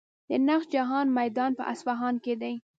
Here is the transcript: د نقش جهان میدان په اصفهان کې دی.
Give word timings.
د 0.29 0.31
نقش 0.47 0.65
جهان 0.75 1.05
میدان 1.19 1.51
په 1.57 1.63
اصفهان 1.73 2.15
کې 2.23 2.33
دی. 2.41 2.53